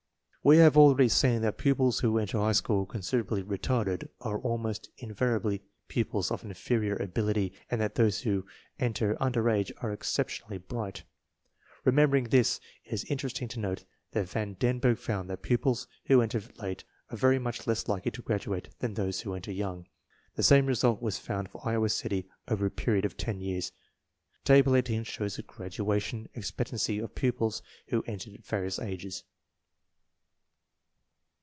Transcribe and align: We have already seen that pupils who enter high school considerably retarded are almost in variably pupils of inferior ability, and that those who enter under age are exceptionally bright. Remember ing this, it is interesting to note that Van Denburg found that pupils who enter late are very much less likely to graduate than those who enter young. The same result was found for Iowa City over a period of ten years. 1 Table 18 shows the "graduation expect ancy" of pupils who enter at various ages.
We 0.43 0.57
have 0.57 0.75
already 0.75 1.07
seen 1.07 1.43
that 1.43 1.59
pupils 1.59 1.99
who 1.99 2.17
enter 2.17 2.39
high 2.39 2.53
school 2.53 2.87
considerably 2.87 3.43
retarded 3.43 4.09
are 4.21 4.39
almost 4.39 4.89
in 4.97 5.13
variably 5.13 5.61
pupils 5.87 6.31
of 6.31 6.43
inferior 6.43 6.95
ability, 6.95 7.53
and 7.69 7.79
that 7.79 7.93
those 7.93 8.21
who 8.21 8.47
enter 8.79 9.15
under 9.19 9.47
age 9.51 9.71
are 9.83 9.91
exceptionally 9.91 10.57
bright. 10.57 11.03
Remember 11.85 12.17
ing 12.17 12.23
this, 12.29 12.59
it 12.83 12.91
is 12.91 13.03
interesting 13.03 13.49
to 13.49 13.59
note 13.59 13.85
that 14.13 14.29
Van 14.29 14.55
Denburg 14.55 14.97
found 14.97 15.29
that 15.29 15.43
pupils 15.43 15.85
who 16.07 16.23
enter 16.23 16.41
late 16.59 16.85
are 17.11 17.17
very 17.17 17.37
much 17.37 17.67
less 17.67 17.87
likely 17.87 18.09
to 18.09 18.23
graduate 18.23 18.69
than 18.79 18.95
those 18.95 19.21
who 19.21 19.35
enter 19.35 19.51
young. 19.51 19.85
The 20.33 20.41
same 20.41 20.65
result 20.65 21.03
was 21.03 21.19
found 21.19 21.51
for 21.51 21.61
Iowa 21.63 21.89
City 21.89 22.27
over 22.47 22.65
a 22.65 22.71
period 22.71 23.05
of 23.05 23.15
ten 23.15 23.41
years. 23.41 23.73
1 24.37 24.39
Table 24.45 24.75
18 24.75 25.03
shows 25.03 25.35
the 25.35 25.43
"graduation 25.43 26.29
expect 26.33 26.71
ancy" 26.71 26.99
of 26.99 27.13
pupils 27.13 27.61
who 27.89 28.01
enter 28.07 28.31
at 28.33 28.43
various 28.43 28.79
ages. 28.79 29.23